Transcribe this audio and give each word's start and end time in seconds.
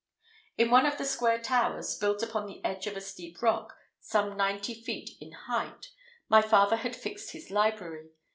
In 0.57 0.71
one 0.71 0.87
of 0.87 0.97
the 0.97 1.05
square 1.05 1.37
towers, 1.39 1.95
built 1.95 2.23
upon 2.23 2.47
the 2.47 2.59
edge 2.65 2.87
of 2.87 2.97
a 2.97 3.01
steep 3.01 3.39
rock, 3.43 3.77
some 3.99 4.35
ninety 4.35 4.73
feet 4.73 5.11
in 5.21 5.31
height, 5.31 5.89
my 6.27 6.41
father 6.41 6.77
had 6.77 6.95
fixed 6.95 7.33
his 7.33 7.51
library. 7.51 8.09